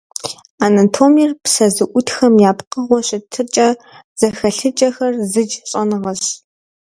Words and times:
Анатомиер- 0.65 1.31
псэ 1.43 1.65
зыӏутхэм 1.75 2.33
я 2.49 2.51
пкъыгъуэ 2.57 2.99
щытыкӏэ-зэхэлъыкӏэхэр 3.07 5.13
зыдж 5.31 5.53
щӏэныгъэщ. 5.69 6.23